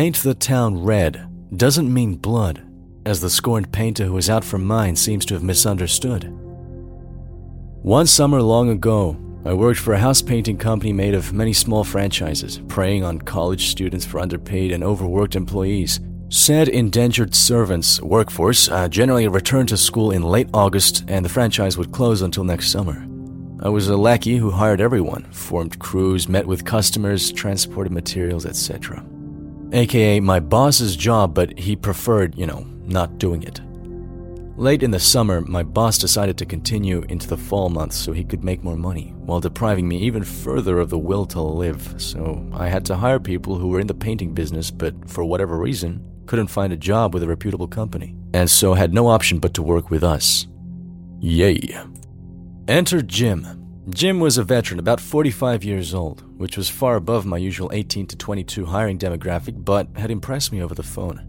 [0.00, 2.66] Paint the town red doesn't mean blood,
[3.04, 6.24] as the scorned painter who is out for mine seems to have misunderstood.
[7.82, 11.84] One summer long ago, I worked for a house painting company made of many small
[11.84, 16.00] franchises, preying on college students for underpaid and overworked employees.
[16.30, 21.76] Said indentured servants workforce uh, generally returned to school in late August, and the franchise
[21.76, 23.06] would close until next summer.
[23.62, 29.04] I was a lackey who hired everyone, formed crews, met with customers, transported materials, etc.
[29.72, 33.60] AKA my boss's job, but he preferred, you know, not doing it.
[34.56, 38.24] Late in the summer, my boss decided to continue into the fall months so he
[38.24, 41.94] could make more money, while depriving me even further of the will to live.
[41.98, 45.56] So I had to hire people who were in the painting business, but for whatever
[45.56, 49.54] reason, couldn't find a job with a reputable company, and so had no option but
[49.54, 50.46] to work with us.
[51.20, 51.78] Yay.
[52.68, 53.59] Enter Jim.
[53.94, 58.06] Jim was a veteran, about 45 years old, which was far above my usual 18
[58.06, 61.26] to 22 hiring demographic, but had impressed me over the phone.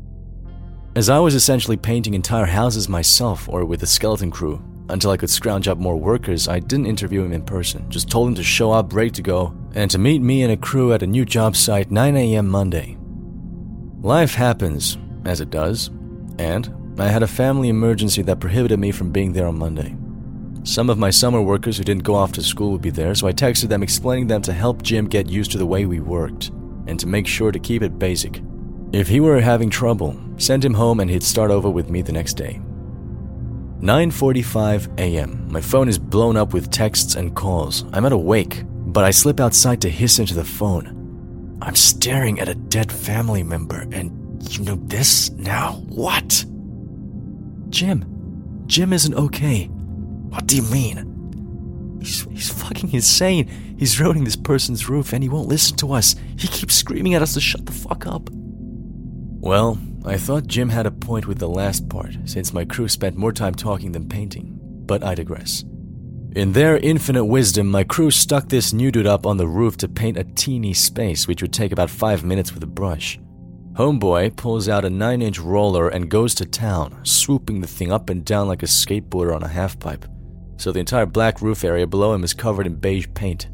[0.95, 5.17] As I was essentially painting entire houses myself or with a skeleton crew, until I
[5.17, 8.43] could scrounge up more workers, I didn't interview him in person, just told him to
[8.43, 11.25] show up ready to go and to meet me and a crew at a new
[11.25, 12.47] job site 9 a.m.
[12.47, 12.97] Monday.
[14.01, 15.89] Life happens, as it does,
[16.37, 19.95] and I had a family emergency that prohibited me from being there on Monday.
[20.63, 23.27] Some of my summer workers who didn't go off to school would be there, so
[23.27, 26.49] I texted them explaining them to help Jim get used to the way we worked
[26.85, 28.43] and to make sure to keep it basic.
[28.91, 32.11] If he were having trouble, send him home and he'd start over with me the
[32.11, 32.61] next day.
[33.79, 35.47] 9:45 a.m.
[35.51, 37.85] My phone is blown up with texts and calls.
[37.91, 41.57] I'm at awake, but I slip outside to hiss into the phone.
[41.63, 44.11] I'm staring at a dead family member and
[44.51, 45.81] you know this now?
[45.87, 46.45] What?
[47.69, 48.05] Jim.
[48.67, 49.69] Jim isn't okay.
[50.31, 51.97] What do you mean?
[51.99, 53.47] He's, he's fucking insane.
[53.77, 56.15] He's ruining this person's roof and he won't listen to us.
[56.37, 58.29] He keeps screaming at us to shut the fuck up.
[58.31, 63.17] Well, I thought Jim had a point with the last part, since my crew spent
[63.17, 65.63] more time talking than painting, but I digress.
[66.33, 69.89] In their infinite wisdom, my crew stuck this new dude up on the roof to
[69.89, 73.19] paint a teeny space, which would take about five minutes with a brush.
[73.73, 78.09] Homeboy pulls out a 9 inch roller and goes to town, swooping the thing up
[78.09, 80.05] and down like a skateboarder on a halfpipe,
[80.61, 83.49] so the entire black roof area below him is covered in beige paint.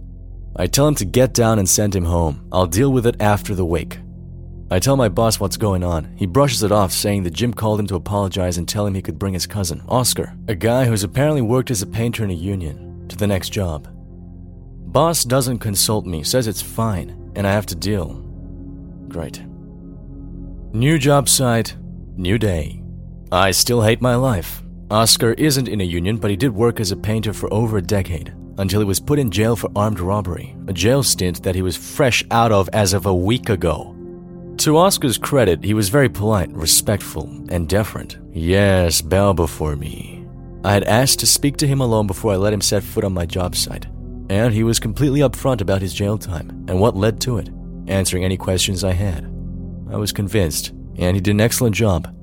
[0.56, 2.47] I tell him to get down and send him home.
[2.51, 4.00] I'll deal with it after the wake.
[4.69, 6.13] I tell my boss what's going on.
[6.17, 9.01] He brushes it off, saying that Jim called him to apologize and tell him he
[9.01, 12.34] could bring his cousin, Oscar, a guy who's apparently worked as a painter in a
[12.34, 13.88] union, to the next job.
[14.91, 18.16] Boss doesn't consult me, says it's fine, and I have to deal.
[19.07, 19.41] Great.
[20.73, 21.78] New job site,
[22.17, 22.84] new day.
[23.31, 24.63] I still hate my life.
[24.89, 27.81] Oscar isn't in a union, but he did work as a painter for over a
[27.81, 31.61] decade, until he was put in jail for armed robbery, a jail stint that he
[31.61, 33.93] was fresh out of as of a week ago.
[34.59, 38.17] To Oscar's credit, he was very polite, respectful, and deferent.
[38.33, 40.25] Yes, bow before me.
[40.63, 43.13] I had asked to speak to him alone before I let him set foot on
[43.13, 43.87] my job site,
[44.29, 47.49] and he was completely upfront about his jail time and what led to it,
[47.87, 49.25] answering any questions I had.
[49.91, 52.13] I was convinced, and he did an excellent job.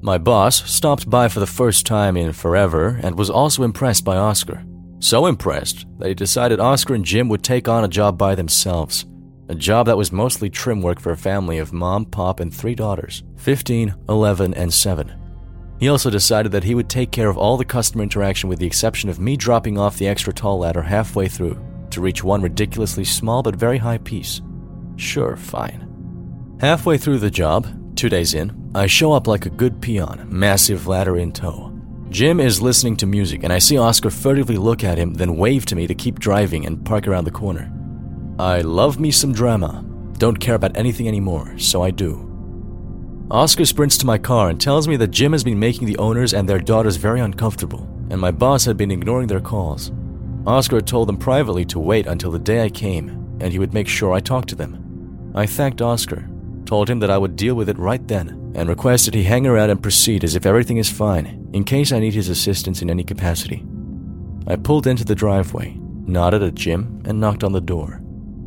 [0.00, 4.16] My boss stopped by for the first time in forever and was also impressed by
[4.16, 4.64] Oscar.
[5.00, 9.06] So impressed that he decided Oscar and Jim would take on a job by themselves
[9.48, 12.74] a job that was mostly trim work for a family of mom, pop, and three
[12.74, 15.14] daughters 15, 11, and 7.
[15.80, 18.66] He also decided that he would take care of all the customer interaction with the
[18.66, 21.58] exception of me dropping off the extra tall ladder halfway through
[21.90, 24.42] to reach one ridiculously small but very high piece.
[24.96, 25.86] Sure, fine.
[26.60, 30.86] Halfway through the job, two days in, I show up like a good peon, massive
[30.86, 31.72] ladder in tow.
[32.10, 35.64] Jim is listening to music, and I see Oscar furtively look at him, then wave
[35.66, 37.72] to me to keep driving and park around the corner.
[38.38, 39.84] I love me some drama.
[40.18, 42.24] Don't care about anything anymore, so I do.
[43.30, 46.34] Oscar sprints to my car and tells me that Jim has been making the owners
[46.34, 49.92] and their daughters very uncomfortable, and my boss had been ignoring their calls.
[50.46, 53.08] Oscar told them privately to wait until the day I came,
[53.40, 55.32] and he would make sure I talked to them.
[55.34, 56.28] I thanked Oscar,
[56.64, 59.70] told him that I would deal with it right then, and requested he hang around
[59.70, 63.04] and proceed as if everything is fine, in case I need his assistance in any
[63.04, 63.64] capacity.
[64.48, 68.02] I pulled into the driveway, nodded at Jim, and knocked on the door.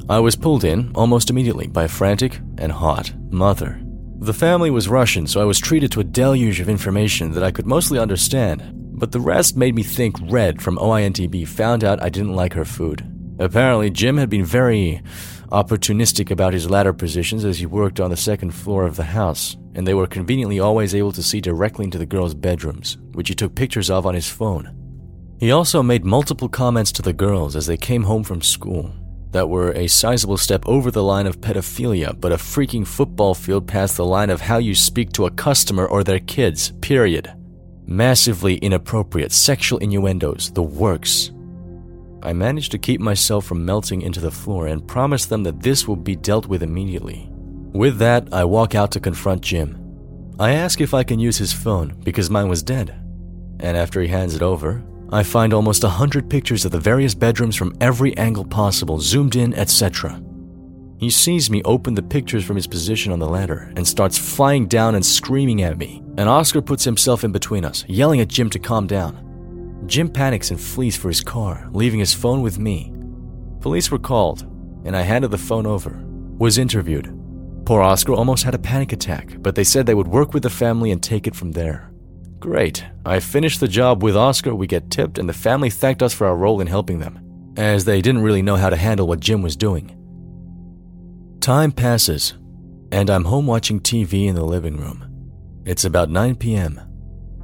[0.09, 3.81] I was pulled in almost immediately by a frantic and hot mother.
[4.19, 7.51] The family was Russian, so I was treated to a deluge of information that I
[7.51, 12.09] could mostly understand, but the rest made me think Red from OINTB found out I
[12.09, 13.07] didn't like her food.
[13.39, 15.01] Apparently, Jim had been very
[15.51, 19.57] opportunistic about his ladder positions as he worked on the second floor of the house,
[19.75, 23.35] and they were conveniently always able to see directly into the girls' bedrooms, which he
[23.35, 24.75] took pictures of on his phone.
[25.39, 28.93] He also made multiple comments to the girls as they came home from school,
[29.31, 33.67] that were a sizable step over the line of pedophilia, but a freaking football field
[33.67, 37.33] past the line of how you speak to a customer or their kids, period.
[37.85, 41.31] Massively inappropriate sexual innuendos, the works.
[42.23, 45.87] I managed to keep myself from melting into the floor and promised them that this
[45.87, 47.27] will be dealt with immediately.
[47.73, 49.77] With that, I walk out to confront Jim.
[50.39, 52.89] I ask if I can use his phone because mine was dead.
[53.59, 57.13] And after he hands it over, I find almost a hundred pictures of the various
[57.13, 60.21] bedrooms from every angle possible, zoomed in, etc.
[60.99, 64.67] He sees me open the pictures from his position on the ladder and starts flying
[64.67, 66.03] down and screaming at me.
[66.17, 69.30] And Oscar puts himself in between us, yelling at Jim to calm down.
[69.85, 72.93] Jim panics and flees for his car, leaving his phone with me.
[73.59, 74.43] Police were called,
[74.85, 76.03] and I handed the phone over.
[76.37, 77.17] Was interviewed.
[77.65, 80.49] Poor Oscar almost had a panic attack, but they said they would work with the
[80.49, 81.91] family and take it from there.
[82.39, 82.83] Great.
[83.05, 86.25] I finished the job with Oscar, we get tipped, and the family thanked us for
[86.25, 89.43] our role in helping them, as they didn't really know how to handle what Jim
[89.43, 89.95] was doing.
[91.39, 92.33] Time passes,
[92.91, 95.05] and I'm home watching TV in the living room.
[95.65, 96.81] It's about 9 p.m.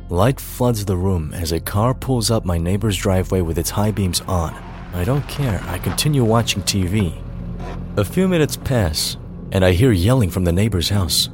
[0.09, 3.91] Light floods the room as a car pulls up my neighbor's driveway with its high
[3.91, 4.53] beams on.
[4.93, 7.13] I don't care, I continue watching TV.
[7.97, 9.17] A few minutes pass,
[9.51, 11.27] and I hear yelling from the neighbor's house.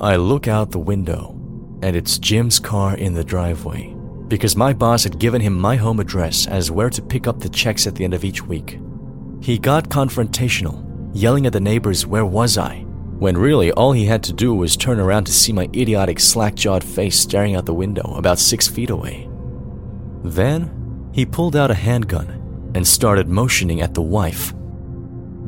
[0.00, 1.38] I look out the window,
[1.82, 3.94] and it's Jim's car in the driveway,
[4.26, 7.50] because my boss had given him my home address as where to pick up the
[7.50, 8.78] checks at the end of each week.
[9.42, 12.86] He got confrontational, yelling at the neighbors, Where was I?
[13.22, 16.56] When really all he had to do was turn around to see my idiotic slack
[16.56, 19.28] jawed face staring out the window about six feet away.
[20.24, 24.52] Then, he pulled out a handgun and started motioning at the wife.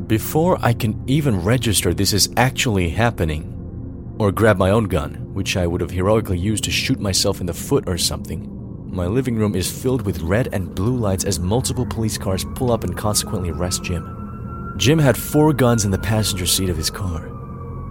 [0.06, 5.56] Before I can even register this is actually happening, or grab my own gun, which
[5.56, 8.48] I would have heroically used to shoot myself in the foot or something,
[8.88, 12.70] my living room is filled with red and blue lights as multiple police cars pull
[12.70, 14.74] up and consequently arrest Jim.
[14.76, 17.33] Jim had four guns in the passenger seat of his car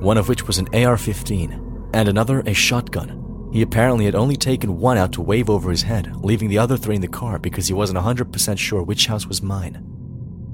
[0.04, 3.50] one of which was an AR 15, and another a shotgun.
[3.54, 6.76] He apparently had only taken one out to wave over his head, leaving the other
[6.76, 9.84] three in the car because he wasn't 100% sure which house was mine.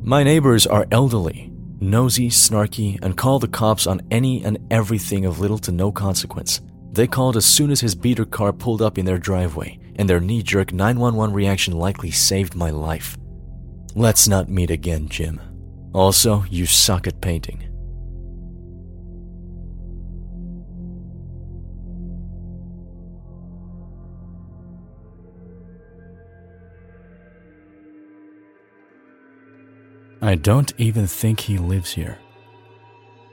[0.04, 5.40] My neighbors are elderly, nosy, snarky, and call the cops on any and everything of
[5.40, 6.62] little to no consequence.
[6.92, 10.20] They called as soon as his beater car pulled up in their driveway, and their
[10.20, 13.18] knee jerk 911 reaction likely saved my life.
[13.96, 15.40] Let's not meet again, Jim.
[15.94, 17.69] Also, you suck at painting.
[30.22, 32.20] I don't even think he lives here.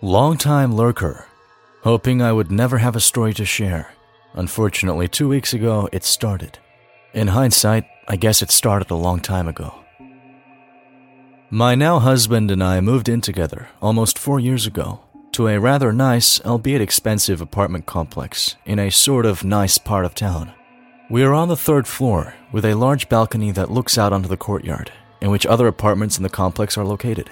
[0.03, 1.27] Long-time lurker,
[1.83, 3.93] hoping I would never have a story to share.
[4.35, 6.59] Unfortunately, two weeks ago, it started.
[7.13, 9.75] In hindsight, I guess it started a long time ago.
[11.51, 15.01] My now husband and I moved in together almost four years ago
[15.33, 20.15] to a rather nice, albeit expensive apartment complex in a sort of nice part of
[20.15, 20.53] town.
[21.11, 24.37] We are on the third floor with a large balcony that looks out onto the
[24.37, 27.31] courtyard in which other apartments in the complex are located.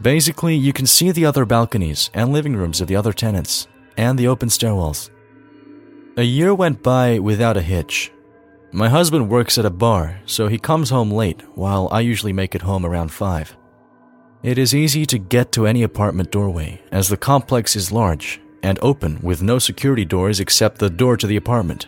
[0.00, 4.18] Basically, you can see the other balconies and living rooms of the other tenants, and
[4.18, 5.10] the open stairwells.
[6.16, 8.12] A year went by without a hitch.
[8.72, 12.54] My husband works at a bar, so he comes home late, while I usually make
[12.54, 13.56] it home around 5.
[14.42, 18.78] It is easy to get to any apartment doorway, as the complex is large and
[18.82, 21.86] open with no security doors except the door to the apartment.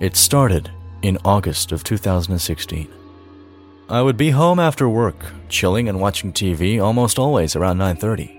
[0.00, 0.70] It started
[1.02, 2.88] in August of 2016.
[3.90, 5.16] I would be home after work,
[5.48, 8.30] chilling and watching TV almost always around 9:30.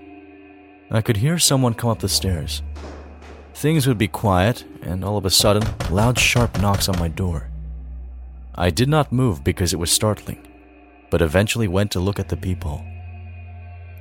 [0.92, 2.62] I could hear someone come up the stairs.
[3.52, 7.50] Things would be quiet, and all of a sudden, loud sharp knocks on my door.
[8.54, 10.46] I did not move because it was startling,
[11.10, 12.84] but eventually went to look at the people.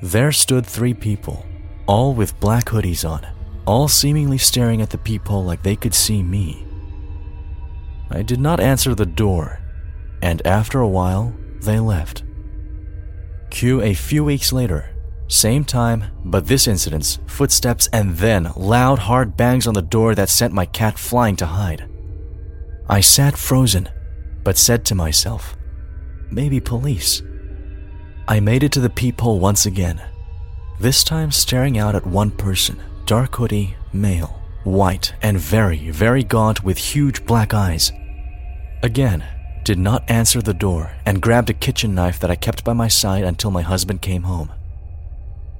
[0.03, 1.47] There stood three people,
[1.87, 3.25] all with black hoodies on,
[3.65, 6.63] all seemingly staring at the peephole like they could see me.
[8.11, 9.59] I did not answer the door
[10.21, 12.23] and after a while, they left.
[13.49, 14.95] Cue a few weeks later,
[15.27, 20.29] same time, but this incident's footsteps, and then loud, hard bangs on the door that
[20.29, 21.87] sent my cat flying to hide.
[22.87, 23.89] I sat frozen,
[24.43, 25.55] but said to myself,
[26.31, 27.21] maybe police.
[28.27, 30.01] I made it to the peephole once again,
[30.79, 36.63] this time staring out at one person, dark hoodie, male, white, and very, very gaunt
[36.63, 37.91] with huge black eyes.
[38.81, 39.23] Again,
[39.63, 42.87] did not answer the door and grabbed a kitchen knife that I kept by my
[42.87, 44.51] side until my husband came home.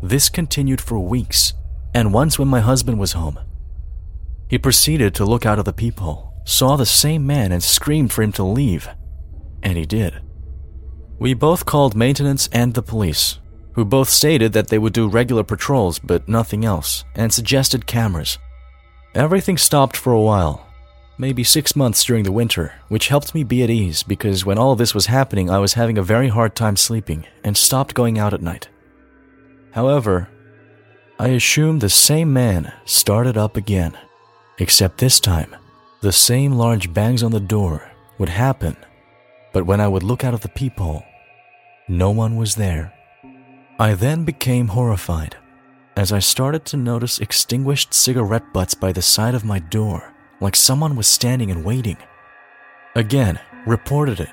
[0.01, 1.53] This continued for weeks,
[1.93, 3.39] and once when my husband was home,
[4.47, 8.23] he proceeded to look out of the peephole, saw the same man, and screamed for
[8.23, 8.89] him to leave,
[9.61, 10.21] and he did.
[11.19, 13.39] We both called maintenance and the police,
[13.73, 18.39] who both stated that they would do regular patrols but nothing else, and suggested cameras.
[19.13, 20.68] Everything stopped for a while,
[21.19, 24.75] maybe six months during the winter, which helped me be at ease because when all
[24.75, 28.33] this was happening, I was having a very hard time sleeping and stopped going out
[28.33, 28.69] at night.
[29.71, 30.29] However,
[31.19, 33.97] I assumed the same man started up again,
[34.57, 35.53] except this time,
[36.01, 38.77] the same large bangs on the door would happen,
[39.51, 41.03] but when I would look out of the peephole,
[41.89, 42.93] no one was there.
[43.77, 45.35] I then became horrified
[45.97, 50.55] as I started to notice extinguished cigarette butts by the side of my door, like
[50.55, 51.97] someone was standing and waiting.
[52.95, 54.29] Again, reported it.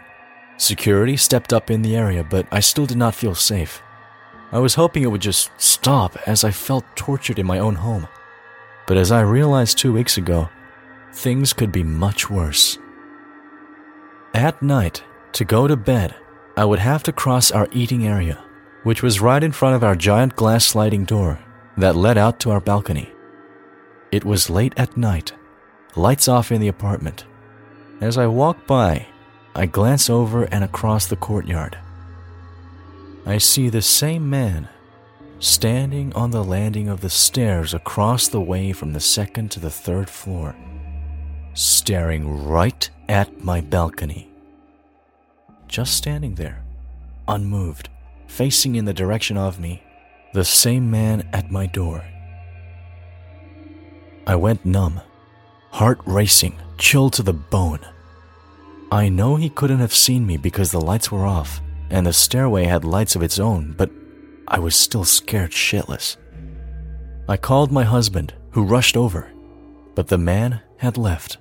[0.56, 3.82] Security stepped up in the area, but I still did not feel safe.
[4.52, 8.08] I was hoping it would just stop as I felt tortured in my own home.
[8.86, 10.48] But as I realized two weeks ago,
[11.12, 12.78] things could be much worse.
[14.32, 16.14] At night, to go to bed,
[16.56, 18.42] I would have to cross our eating area
[18.86, 21.40] which was right in front of our giant glass sliding door
[21.76, 23.12] that led out to our balcony.
[24.12, 25.32] It was late at night,
[25.96, 27.24] lights off in the apartment.
[28.00, 29.06] As I walk by,
[29.54, 31.78] I glance over and across the courtyard.
[33.24, 34.68] I see the same man
[35.38, 39.70] standing on the landing of the stairs across the way from the second to the
[39.70, 40.54] third floor,
[41.54, 44.28] staring right at my balcony.
[45.68, 46.62] Just standing there,
[47.26, 47.88] unmoved
[48.26, 49.82] facing in the direction of me,
[50.34, 52.04] the same man at my door.
[54.26, 55.00] I went numb,
[55.70, 57.80] heart racing, chilled to the bone.
[58.90, 62.64] I know he couldn't have seen me because the lights were off and the stairway
[62.64, 63.90] had lights of its own, but
[64.48, 66.16] I was still scared shitless.
[67.28, 69.30] I called my husband, who rushed over,
[69.94, 71.38] but the man had left.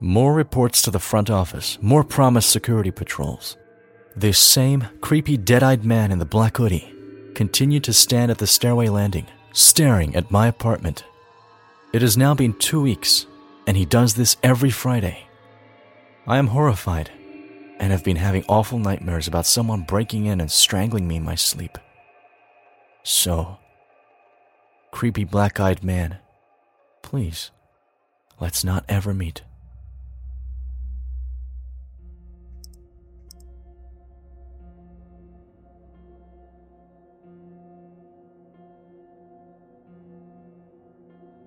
[0.00, 3.56] More reports to the front office, more promised security patrols.
[4.16, 6.94] This same creepy, dead eyed man in the black hoodie
[7.34, 11.04] continued to stand at the stairway landing, staring at my apartment.
[11.94, 13.28] It has now been two weeks,
[13.68, 15.28] and he does this every Friday.
[16.26, 17.12] I am horrified
[17.78, 21.36] and have been having awful nightmares about someone breaking in and strangling me in my
[21.36, 21.78] sleep.
[23.04, 23.58] So,
[24.90, 26.18] creepy black eyed man,
[27.02, 27.52] please,
[28.40, 29.42] let's not ever meet.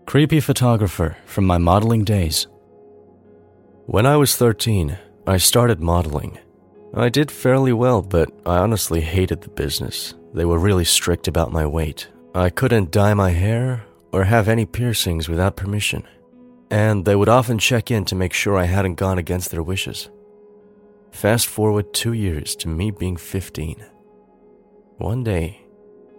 [0.08, 2.48] Creepy photographer from my modeling days.
[3.88, 4.98] When I was 13,
[5.28, 6.40] I started modeling.
[6.94, 10.16] I did fairly well, but I honestly hated the business.
[10.34, 12.08] They were really strict about my weight.
[12.34, 13.84] I couldn't dye my hair
[14.14, 16.08] or have any piercings without permission.
[16.72, 20.10] And they would often check in to make sure I hadn't gone against their wishes.
[21.12, 23.86] Fast forward two years to me being 15.
[25.00, 25.66] One day,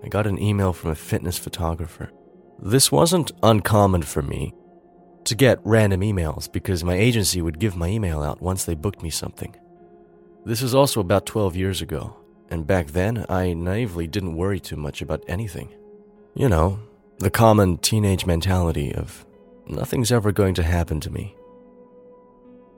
[0.05, 2.13] I got an email from a fitness photographer.
[2.61, 4.53] This wasn't uncommon for me
[5.25, 9.03] to get random emails because my agency would give my email out once they booked
[9.03, 9.55] me something.
[10.45, 12.17] This is also about 12 years ago,
[12.51, 15.73] and back then I naively didn't worry too much about anything.
[16.35, 16.81] You know,
[17.19, 19.25] the common teenage mentality of
[19.67, 21.37] nothing's ever going to happen to me.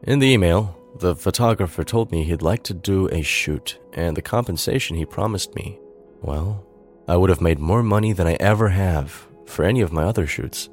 [0.03, 4.23] In the email, the photographer told me he'd like to do a shoot, and the
[4.23, 5.79] compensation he promised me,
[6.21, 6.67] well,
[7.09, 10.27] I would have made more money than I ever have for any of my other
[10.27, 10.69] shoots.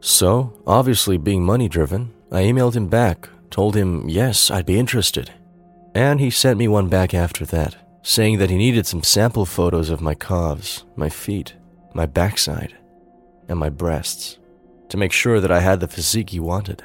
[0.00, 5.30] So, obviously being money driven, I emailed him back, told him yes, I'd be interested.
[5.94, 9.90] And he sent me one back after that, saying that he needed some sample photos
[9.90, 11.54] of my calves, my feet,
[11.94, 12.74] my backside,
[13.48, 14.38] and my breasts
[14.88, 16.84] to make sure that I had the physique he wanted.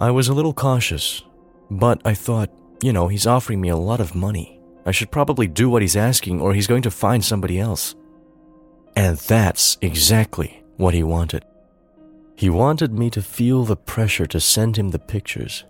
[0.00, 1.22] I was a little cautious,
[1.70, 2.50] but I thought,
[2.82, 4.60] you know, he's offering me a lot of money.
[4.86, 7.94] I should probably do what he's asking or he's going to find somebody else.
[8.96, 11.44] And that's exactly what he wanted.
[12.36, 15.64] He wanted me to feel the pressure to send him the pictures.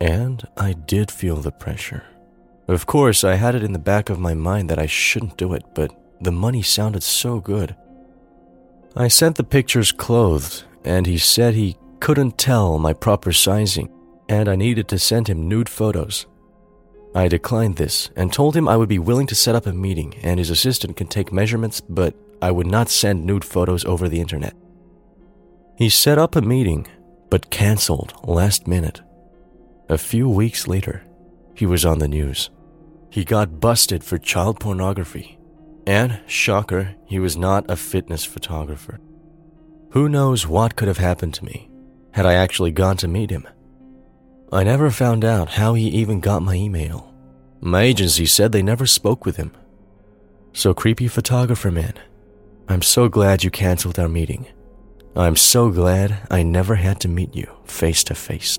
[0.00, 2.04] And I did feel the pressure.
[2.68, 5.54] Of course, I had it in the back of my mind that I shouldn't do
[5.54, 7.76] it, but the money sounded so good.
[8.94, 13.88] I sent the pictures clothed, and he said he couldn't tell my proper sizing,
[14.28, 16.26] and I needed to send him nude photos.
[17.14, 20.14] I declined this and told him I would be willing to set up a meeting
[20.22, 24.20] and his assistant can take measurements, but I would not send nude photos over the
[24.20, 24.54] internet.
[25.76, 26.86] He set up a meeting,
[27.30, 29.02] but canceled last minute.
[29.88, 31.04] A few weeks later,
[31.54, 32.50] he was on the news.
[33.10, 35.38] He got busted for child pornography.
[35.86, 38.98] And, shocker, he was not a fitness photographer.
[39.90, 41.70] Who knows what could have happened to me
[42.12, 43.46] had I actually gone to meet him?
[44.50, 47.12] I never found out how he even got my email.
[47.60, 49.52] My agency said they never spoke with him.
[50.52, 51.92] So, creepy photographer man,
[52.68, 54.46] I'm so glad you canceled our meeting.
[55.14, 58.58] I'm so glad I never had to meet you face to face.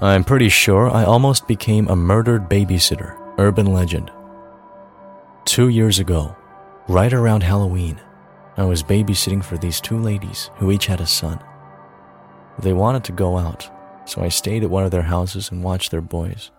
[0.00, 4.12] I'm pretty sure I almost became a murdered babysitter, urban legend.
[5.44, 6.36] Two years ago,
[6.86, 8.00] right around Halloween,
[8.56, 11.40] I was babysitting for these two ladies who each had a son.
[12.60, 13.68] They wanted to go out,
[14.04, 16.52] so I stayed at one of their houses and watched their boys.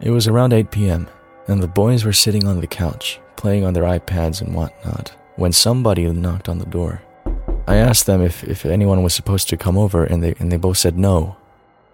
[0.00, 1.08] It was around 8 p.m.,
[1.46, 5.52] and the boys were sitting on the couch, playing on their iPads and whatnot, when
[5.52, 7.02] somebody knocked on the door.
[7.68, 10.56] I asked them if, if anyone was supposed to come over, and they, and they
[10.56, 11.36] both said no,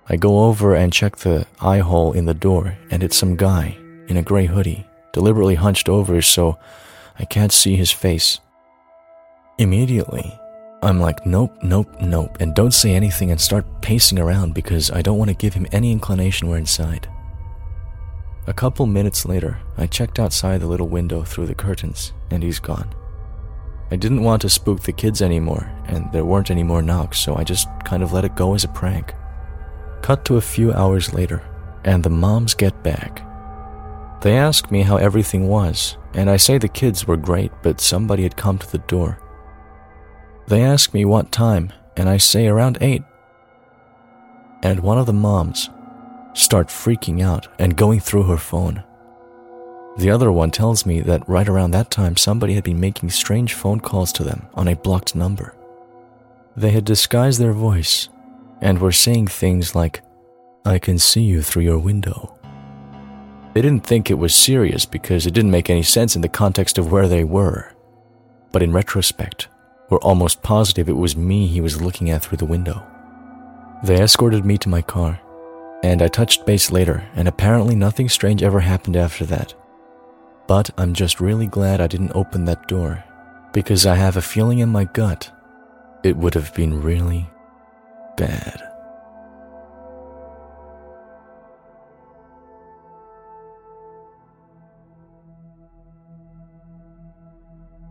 [0.08, 3.76] I go over and check the eye hole in the door, and it's some guy
[4.06, 6.58] in a gray hoodie, deliberately hunched over so
[7.18, 8.38] I can't see his face.
[9.58, 10.38] Immediately,
[10.80, 15.02] I'm like, nope, nope, nope, and don't say anything and start pacing around because I
[15.02, 17.08] don't want to give him any inclination we're inside.
[18.46, 22.60] A couple minutes later, I checked outside the little window through the curtains, and he's
[22.60, 22.94] gone.
[23.90, 27.34] I didn't want to spook the kids anymore, and there weren't any more knocks, so
[27.34, 29.12] I just kind of let it go as a prank.
[30.02, 31.42] Cut to a few hours later,
[31.84, 33.22] and the moms get back.
[34.22, 38.22] They ask me how everything was, and I say the kids were great, but somebody
[38.22, 39.18] had come to the door.
[40.48, 43.02] They ask me what time, and I say around 8.
[44.62, 45.70] And one of the moms
[46.32, 48.82] start freaking out and going through her phone.
[49.96, 53.54] The other one tells me that right around that time somebody had been making strange
[53.54, 55.54] phone calls to them on a blocked number.
[56.56, 58.08] They had disguised their voice
[58.60, 60.02] and were saying things like,
[60.64, 62.38] I can see you through your window.
[63.54, 66.76] They didn't think it was serious because it didn't make any sense in the context
[66.76, 67.72] of where they were.
[68.52, 69.48] But in retrospect,
[69.88, 72.84] we're almost positive it was me he was looking at through the window.
[73.84, 75.20] They escorted me to my car,
[75.82, 79.54] and I touched base later, and apparently nothing strange ever happened after that.
[80.46, 83.04] But I'm just really glad I didn't open that door,
[83.52, 85.30] because I have a feeling in my gut
[86.02, 87.28] it would have been really,
[88.16, 88.62] bad.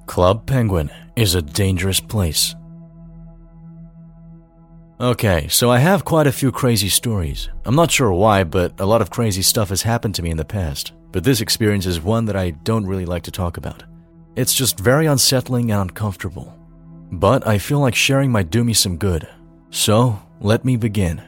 [0.06, 2.56] Club Penguin is a dangerous place.
[5.00, 7.50] Okay, so I have quite a few crazy stories.
[7.66, 10.38] I'm not sure why, but a lot of crazy stuff has happened to me in
[10.38, 10.94] the past.
[11.12, 13.84] But this experience is one that I don't really like to talk about.
[14.38, 16.58] It's just very unsettling and uncomfortable.
[17.12, 19.28] But I feel like sharing might do me some good,
[19.76, 21.22] so, let me begin.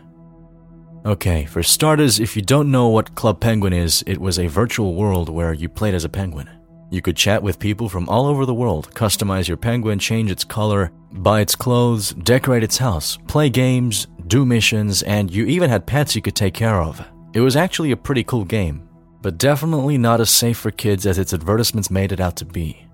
[1.05, 4.95] Okay, for starters, if you don't know what Club Penguin is, it was a virtual
[4.95, 6.49] world where you played as a penguin.
[6.89, 10.45] You could chat with people from all over the world, customize your penguin, change its
[10.45, 15.86] color, buy its clothes, decorate its house, play games, do missions, and you even had
[15.86, 17.05] pets you could take care of.
[17.33, 18.88] It was actually a pretty cool game,
[19.21, 22.87] but definitely not as safe for kids as its advertisements made it out to be.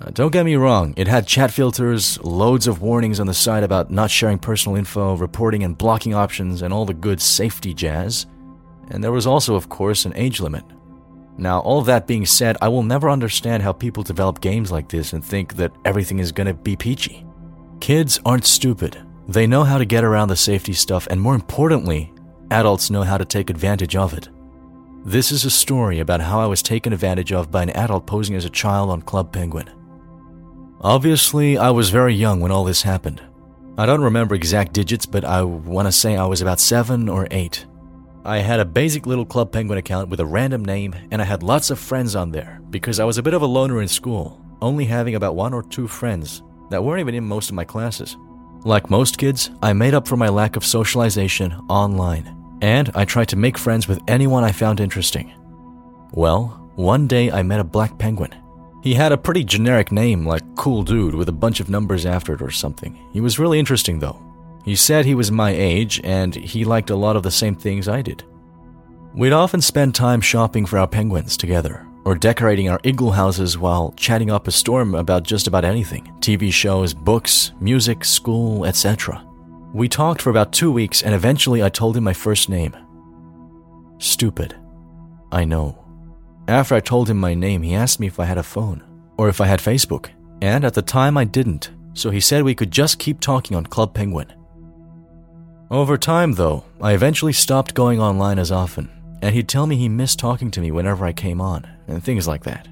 [0.00, 3.62] Uh, don't get me wrong, it had chat filters, loads of warnings on the side
[3.62, 8.26] about not sharing personal info, reporting and blocking options, and all the good safety jazz.
[8.90, 10.64] And there was also, of course, an age limit.
[11.38, 15.12] Now, all that being said, I will never understand how people develop games like this
[15.12, 17.24] and think that everything is gonna be peachy.
[17.80, 18.98] Kids aren't stupid.
[19.28, 22.12] They know how to get around the safety stuff, and more importantly,
[22.50, 24.28] adults know how to take advantage of it.
[25.04, 28.36] This is a story about how I was taken advantage of by an adult posing
[28.36, 29.68] as a child on Club Penguin.
[30.84, 33.22] Obviously, I was very young when all this happened.
[33.78, 37.26] I don't remember exact digits, but I want to say I was about 7 or
[37.30, 37.64] 8.
[38.26, 41.42] I had a basic little Club Penguin account with a random name, and I had
[41.42, 44.44] lots of friends on there because I was a bit of a loner in school,
[44.60, 48.18] only having about one or two friends that weren't even in most of my classes.
[48.66, 53.30] Like most kids, I made up for my lack of socialization online, and I tried
[53.30, 55.32] to make friends with anyone I found interesting.
[56.12, 58.34] Well, one day I met a black penguin.
[58.84, 62.34] He had a pretty generic name like Cool Dude with a bunch of numbers after
[62.34, 62.98] it or something.
[63.14, 64.22] He was really interesting though.
[64.62, 67.88] He said he was my age and he liked a lot of the same things
[67.88, 68.24] I did.
[69.14, 73.94] We'd often spend time shopping for our penguins together, or decorating our igloo houses while
[73.96, 79.26] chatting up a storm about just about anything TV shows, books, music, school, etc.
[79.72, 82.76] We talked for about two weeks and eventually I told him my first name.
[83.96, 84.54] Stupid.
[85.32, 85.83] I know.
[86.46, 88.82] After I told him my name, he asked me if I had a phone
[89.16, 90.10] or if I had Facebook,
[90.42, 93.64] and at the time I didn't, so he said we could just keep talking on
[93.64, 94.32] Club Penguin.
[95.70, 98.90] Over time, though, I eventually stopped going online as often,
[99.22, 102.28] and he'd tell me he missed talking to me whenever I came on, and things
[102.28, 102.68] like that.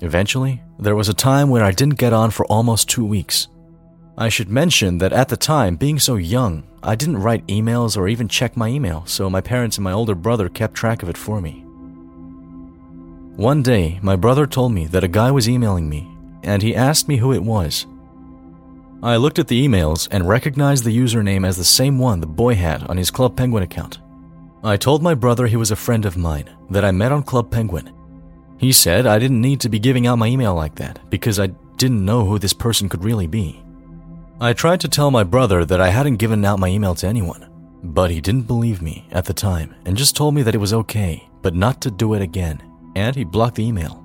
[0.00, 3.48] Eventually, there was a time when I didn't get on for almost two weeks.
[4.18, 8.08] I should mention that at the time, being so young, I didn't write emails or
[8.08, 11.16] even check my email, so my parents and my older brother kept track of it
[11.16, 11.63] for me.
[13.36, 16.08] One day, my brother told me that a guy was emailing me,
[16.44, 17.84] and he asked me who it was.
[19.02, 22.54] I looked at the emails and recognized the username as the same one the boy
[22.54, 23.98] had on his Club Penguin account.
[24.62, 27.50] I told my brother he was a friend of mine that I met on Club
[27.50, 27.92] Penguin.
[28.56, 31.48] He said I didn't need to be giving out my email like that because I
[31.76, 33.60] didn't know who this person could really be.
[34.40, 37.50] I tried to tell my brother that I hadn't given out my email to anyone,
[37.82, 40.72] but he didn't believe me at the time and just told me that it was
[40.72, 42.62] okay, but not to do it again,
[42.94, 44.02] and he blocked the email.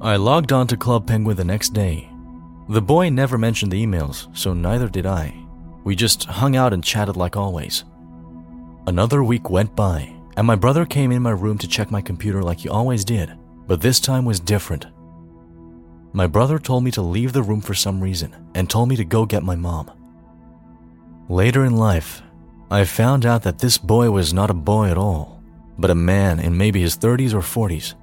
[0.00, 2.08] I logged on to Club Penguin the next day
[2.70, 5.34] the boy never mentioned the emails, so neither did I.
[5.84, 7.84] We just hung out and chatted like always.
[8.86, 12.42] Another week went by, and my brother came in my room to check my computer
[12.42, 13.32] like he always did,
[13.66, 14.84] but this time was different.
[16.12, 19.04] My brother told me to leave the room for some reason and told me to
[19.04, 19.90] go get my mom.
[21.30, 22.20] Later in life,
[22.70, 25.37] I found out that this boy was not a boy at all,
[25.78, 27.94] but a man in maybe his 30s or 40s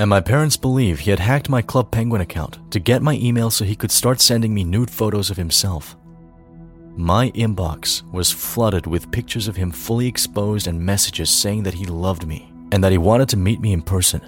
[0.00, 3.50] and my parents believe he had hacked my Club Penguin account to get my email
[3.50, 5.94] so he could start sending me nude photos of himself.
[6.96, 11.84] My inbox was flooded with pictures of him fully exposed and messages saying that he
[11.84, 14.22] loved me and that he wanted to meet me in person.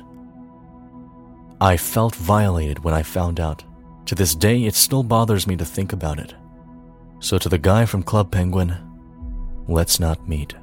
[1.59, 3.65] I felt violated when I found out.
[4.07, 6.35] To this day, it still bothers me to think about it.
[7.21, 8.77] So, to the guy from Club Penguin,
[9.69, 10.55] let's not meet.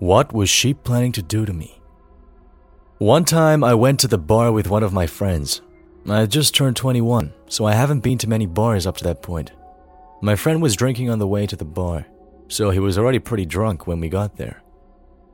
[0.00, 1.78] What was she planning to do to me?
[2.96, 5.60] One time I went to the bar with one of my friends.
[6.08, 9.20] I had just turned 21, so I haven't been to many bars up to that
[9.20, 9.52] point.
[10.22, 12.06] My friend was drinking on the way to the bar,
[12.48, 14.62] so he was already pretty drunk when we got there.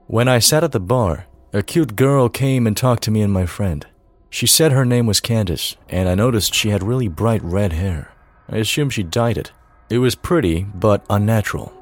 [0.09, 3.33] When I sat at the bar, a cute girl came and talked to me and
[3.33, 3.87] my friend.
[4.31, 8.13] She said her name was Candace, and I noticed she had really bright red hair.
[8.49, 9.53] I assumed she dyed it.
[9.91, 11.73] It was pretty, but unnatural,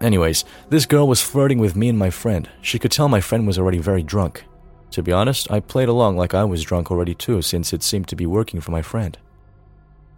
[0.00, 2.48] Anyways, this girl was flirting with me and my friend.
[2.60, 4.44] She could tell my friend was already very drunk.
[4.90, 8.08] To be honest, I played along like I was drunk already too, since it seemed
[8.08, 9.18] to be working for my friend.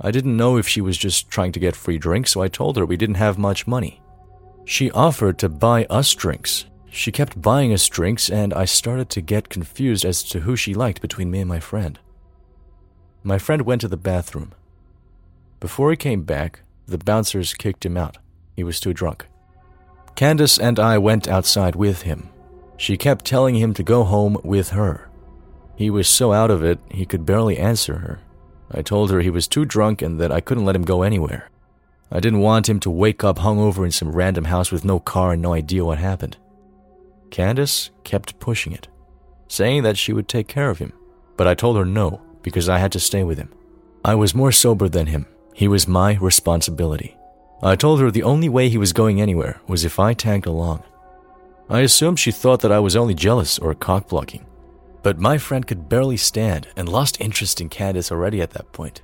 [0.00, 2.76] I didn't know if she was just trying to get free drinks, so I told
[2.76, 4.00] her we didn't have much money.
[4.64, 6.66] She offered to buy us drinks.
[6.90, 10.74] She kept buying us drinks, and I started to get confused as to who she
[10.74, 11.98] liked between me and my friend.
[13.22, 14.52] My friend went to the bathroom.
[15.60, 18.18] Before he came back, the bouncers kicked him out.
[18.54, 19.26] He was too drunk.
[20.18, 22.30] Candace and I went outside with him.
[22.76, 25.08] She kept telling him to go home with her.
[25.76, 28.18] He was so out of it, he could barely answer her.
[28.68, 31.50] I told her he was too drunk and that I couldn't let him go anywhere.
[32.10, 35.34] I didn't want him to wake up hungover in some random house with no car
[35.34, 36.36] and no idea what happened.
[37.30, 38.88] Candace kept pushing it,
[39.46, 40.92] saying that she would take care of him,
[41.36, 43.52] but I told her no because I had to stay with him.
[44.04, 45.26] I was more sober than him.
[45.54, 47.16] He was my responsibility.
[47.62, 50.84] I told her the only way he was going anywhere was if I tagged along.
[51.68, 54.44] I assumed she thought that I was only jealous or cockblocking.
[55.02, 59.02] But my friend could barely stand and lost interest in Candace already at that point.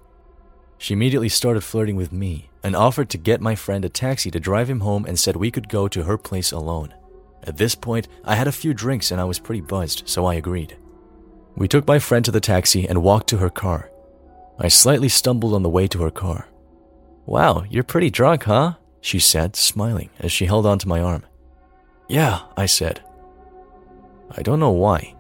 [0.79, 4.41] She immediately started flirting with me and offered to get my friend a taxi to
[4.41, 6.95] drive him home and said we could go to her place alone.
[7.43, 10.35] At this point, I had a few drinks and I was pretty buzzed, so I
[10.35, 10.77] agreed.
[11.57, 13.91] We took my friend to the taxi and walked to her car.
[14.59, 16.49] I slightly stumbled on the way to her car.
[17.27, 18.75] Wow, you're pretty drunk, huh?
[19.01, 21.25] She said, smiling as she held onto my arm.
[22.09, 23.03] Yeah, I said.
[24.31, 25.15] I don't know why,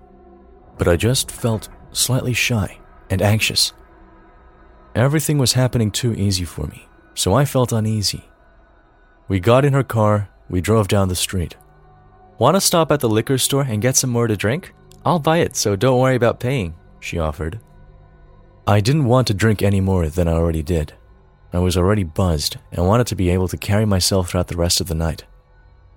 [0.77, 2.79] but I just felt slightly shy
[3.11, 3.73] and anxious.
[4.95, 8.25] Everything was happening too easy for me, so I felt uneasy.
[9.29, 11.57] We got in her car, we drove down the street.
[12.39, 14.75] Want to stop at the liquor store and get some more to drink?
[15.05, 17.61] I'll buy it, so don't worry about paying, she offered.
[18.67, 20.95] I didn't want to drink any more than I already did.
[21.55, 24.81] I was already buzzed and wanted to be able to carry myself throughout the rest
[24.81, 25.25] of the night.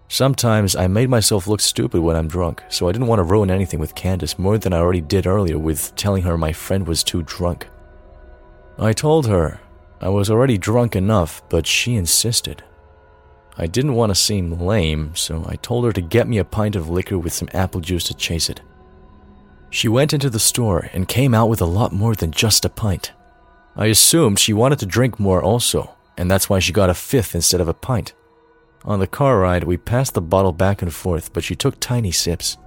[0.08, 3.50] Sometimes I made myself look stupid when I'm drunk, so I didn't want to ruin
[3.50, 7.04] anything with Candace more than I already did earlier with telling her my friend was
[7.04, 7.67] too drunk.
[8.78, 9.60] I told her
[10.00, 12.63] I was already drunk enough, but she insisted.
[13.58, 16.76] I didn't want to seem lame, so I told her to get me a pint
[16.76, 18.62] of liquor with some apple juice to chase it.
[19.72, 22.70] She went into the store and came out with a lot more than just a
[22.70, 23.12] pint.
[23.78, 27.36] I assumed she wanted to drink more also, and that's why she got a fifth
[27.36, 28.13] instead of a pint.
[28.84, 32.12] On the car ride, we passed the bottle back and forth, but she took tiny
[32.12, 32.58] sips.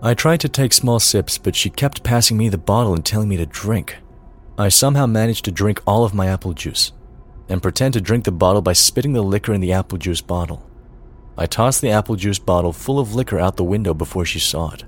[0.00, 3.28] I tried to take small sips, but she kept passing me the bottle and telling
[3.28, 3.96] me to drink.
[4.56, 6.92] I somehow managed to drink all of my apple juice
[7.48, 10.68] and pretend to drink the bottle by spitting the liquor in the apple juice bottle.
[11.36, 14.70] I tossed the apple juice bottle full of liquor out the window before she saw
[14.70, 14.84] it.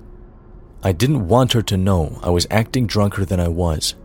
[0.83, 3.95] I didn't want her to know I was acting drunker than I was.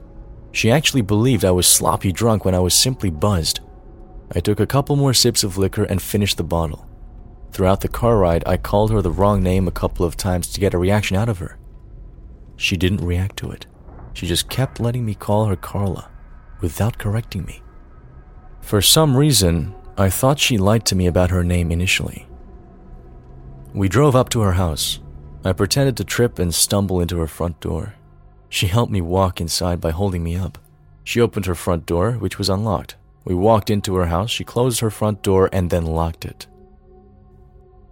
[0.56, 3.60] She actually believed I was sloppy drunk when I was simply buzzed.
[4.34, 6.88] I took a couple more sips of liquor and finished the bottle.
[7.52, 10.60] Throughout the car ride, I called her the wrong name a couple of times to
[10.60, 11.58] get a reaction out of her.
[12.56, 13.66] She didn't react to it.
[14.14, 16.10] She just kept letting me call her Carla
[16.62, 17.62] without correcting me.
[18.62, 22.26] For some reason, I thought she lied to me about her name initially.
[23.74, 25.00] We drove up to her house.
[25.44, 27.96] I pretended to trip and stumble into her front door.
[28.48, 30.58] She helped me walk inside by holding me up.
[31.04, 32.96] She opened her front door, which was unlocked.
[33.24, 36.46] We walked into her house, she closed her front door, and then locked it.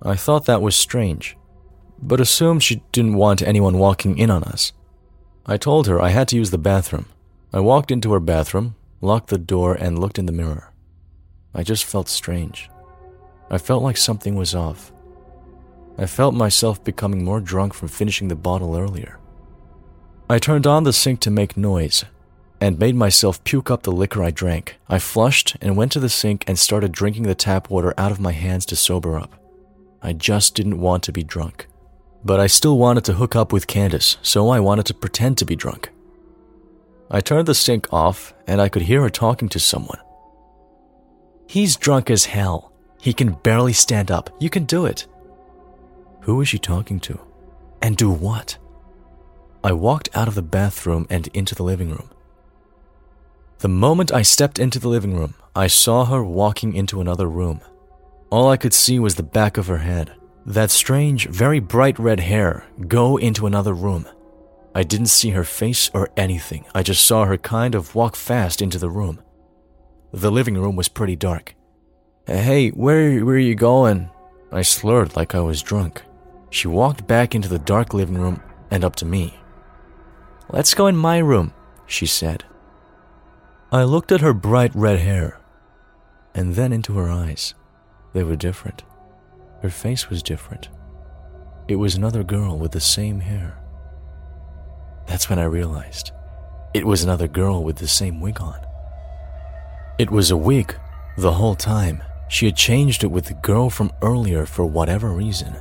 [0.02, 1.36] I thought that was strange,
[2.00, 4.72] but assumed she didn't want anyone walking in on us.
[5.46, 7.06] I told her I had to use the bathroom.
[7.52, 10.72] I walked into her bathroom, locked the door, and looked in the mirror.
[11.54, 12.70] I just felt strange.
[13.50, 14.92] I felt like something was off.
[15.96, 19.18] I felt myself becoming more drunk from finishing the bottle earlier.
[20.28, 22.06] I turned on the sink to make noise
[22.58, 24.78] and made myself puke up the liquor I drank.
[24.88, 28.20] I flushed and went to the sink and started drinking the tap water out of
[28.20, 29.34] my hands to sober up.
[30.00, 31.66] I just didn't want to be drunk.
[32.24, 35.44] But I still wanted to hook up with Candace, so I wanted to pretend to
[35.44, 35.90] be drunk.
[37.10, 40.00] I turned the sink off and I could hear her talking to someone.
[41.46, 42.72] He's drunk as hell.
[42.98, 44.34] He can barely stand up.
[44.40, 45.06] You can do it.
[46.22, 47.20] Who is she talking to?
[47.82, 48.56] And do what?
[49.64, 52.10] I walked out of the bathroom and into the living room.
[53.60, 57.62] The moment I stepped into the living room, I saw her walking into another room.
[58.28, 60.12] All I could see was the back of her head
[60.44, 64.06] that strange, very bright red hair go into another room.
[64.74, 66.66] I didn't see her face or anything.
[66.74, 69.22] I just saw her kind of walk fast into the room.
[70.12, 71.54] The living room was pretty dark.
[72.26, 74.10] Hey, where, where are you going?
[74.52, 76.02] I slurred like I was drunk.
[76.50, 79.38] She walked back into the dark living room and up to me.
[80.50, 81.52] Let's go in my room,
[81.86, 82.44] she said.
[83.72, 85.40] I looked at her bright red hair
[86.34, 87.54] and then into her eyes.
[88.12, 88.84] They were different.
[89.62, 90.68] Her face was different.
[91.68, 93.58] It was another girl with the same hair.
[95.06, 96.12] That's when I realized
[96.74, 98.58] it was another girl with the same wig on.
[99.96, 100.76] It was a wig
[101.16, 102.02] the whole time.
[102.28, 105.56] She had changed it with the girl from earlier for whatever reason.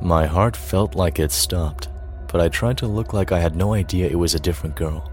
[0.00, 1.89] My heart felt like it stopped,
[2.30, 5.10] but I tried to look like I had no idea it was a different girl.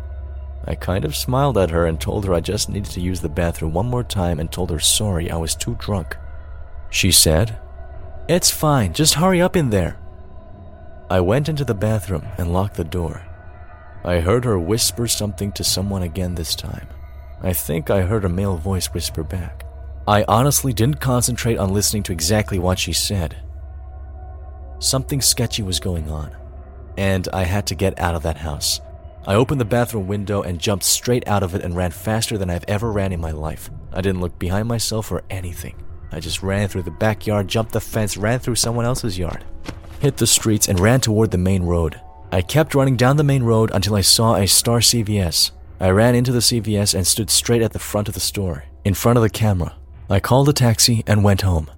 [0.65, 3.29] I kind of smiled at her and told her I just needed to use the
[3.29, 6.15] bathroom one more time and told her sorry I was too drunk.
[6.89, 7.57] She said,
[8.27, 9.97] it's fine, just hurry up in there.
[11.09, 13.25] I went into the bathroom and locked the door.
[14.03, 16.87] I heard her whisper something to someone again this time.
[17.41, 19.65] I think I heard a male voice whisper back.
[20.07, 23.37] I honestly didn't concentrate on listening to exactly what she said.
[24.79, 26.35] Something sketchy was going on,
[26.97, 28.81] and I had to get out of that house.
[29.27, 32.49] I opened the bathroom window and jumped straight out of it and ran faster than
[32.49, 33.69] I've ever ran in my life.
[33.93, 35.75] I didn't look behind myself or anything.
[36.11, 39.43] I just ran through the backyard, jumped the fence, ran through someone else's yard,
[39.99, 41.99] hit the streets, and ran toward the main road.
[42.31, 45.51] I kept running down the main road until I saw a Star CVS.
[45.79, 48.93] I ran into the CVS and stood straight at the front of the store, in
[48.93, 49.75] front of the camera.
[50.09, 51.69] I called a taxi and went home.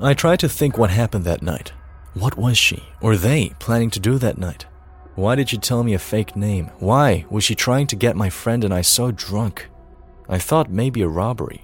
[0.00, 1.72] I tried to think what happened that night.
[2.14, 4.66] What was she, or they, planning to do that night?
[5.14, 6.70] Why did she tell me a fake name?
[6.78, 9.68] Why was she trying to get my friend and I so drunk?
[10.28, 11.62] I thought maybe a robbery.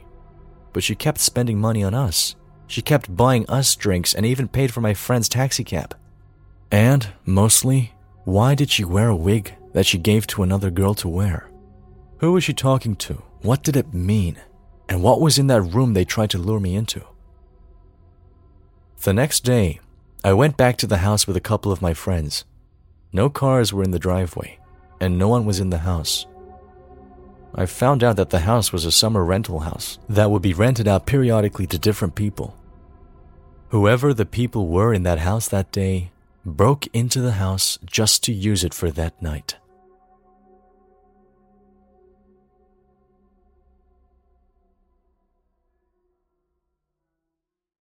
[0.72, 2.36] But she kept spending money on us.
[2.66, 5.96] She kept buying us drinks and even paid for my friend's taxi cab.
[6.70, 7.92] And, mostly,
[8.24, 11.48] why did she wear a wig that she gave to another girl to wear?
[12.18, 13.22] Who was she talking to?
[13.42, 14.38] What did it mean?
[14.88, 17.04] And what was in that room they tried to lure me into?
[19.02, 19.80] The next day,
[20.26, 22.44] I went back to the house with a couple of my friends.
[23.12, 24.58] No cars were in the driveway,
[25.00, 26.26] and no one was in the house.
[27.54, 30.88] I found out that the house was a summer rental house that would be rented
[30.88, 32.56] out periodically to different people.
[33.68, 36.10] Whoever the people were in that house that day
[36.44, 39.54] broke into the house just to use it for that night.